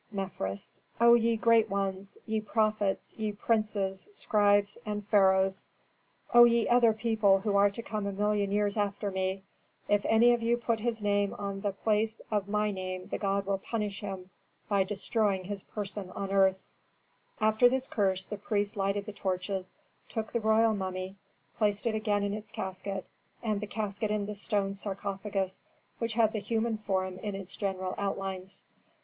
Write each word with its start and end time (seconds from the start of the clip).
Mefres. 0.11 0.79
"O 0.99 1.13
ye 1.13 1.37
great 1.37 1.69
ones, 1.69 2.17
ye 2.25 2.41
prophets, 2.41 3.13
ye 3.19 3.31
princes, 3.33 4.09
scribes, 4.13 4.75
and 4.83 5.05
pharaohs, 5.09 5.67
O 6.33 6.43
ye 6.43 6.67
other 6.67 6.91
people 6.91 7.41
who 7.41 7.55
are 7.55 7.69
to 7.69 7.83
come 7.83 8.07
a 8.07 8.11
million 8.11 8.51
years 8.51 8.77
after 8.77 9.11
me, 9.11 9.43
if 9.87 10.03
any 10.05 10.33
of 10.33 10.41
you 10.41 10.57
put 10.57 10.79
his 10.79 11.03
name 11.03 11.35
on 11.37 11.61
the 11.61 11.71
place 11.71 12.19
of 12.31 12.49
my 12.49 12.71
name 12.71 13.09
the 13.09 13.19
god 13.19 13.45
will 13.45 13.59
punish 13.59 13.99
him 13.99 14.31
by 14.67 14.83
destroying 14.83 15.43
his 15.43 15.61
person 15.61 16.09
on 16.15 16.31
earth!" 16.31 16.65
Authentic. 17.37 17.41
After 17.41 17.69
this 17.69 17.85
curse 17.87 18.23
the 18.23 18.37
priests 18.37 18.75
lighted 18.75 19.05
the 19.05 19.13
torches, 19.13 19.71
took 20.09 20.31
the 20.33 20.39
royal 20.39 20.73
mummy, 20.73 21.15
placed 21.59 21.85
it 21.85 21.93
again 21.93 22.23
in 22.23 22.33
its 22.33 22.51
casket, 22.51 23.05
and 23.43 23.61
the 23.61 23.67
casket 23.67 24.09
in 24.09 24.25
the 24.25 24.33
stone 24.33 24.73
sarcophagus 24.73 25.61
which 25.99 26.13
had 26.13 26.33
the 26.33 26.39
human 26.39 26.79
form 26.79 27.19
in 27.19 27.35
its 27.35 27.55
general 27.55 27.93
outlines. 27.99 28.63